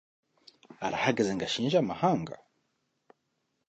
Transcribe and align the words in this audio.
arahagaze 0.85 1.31
ngo 1.33 1.43
ashinje 1.47 1.77
amahanga. 1.79 2.33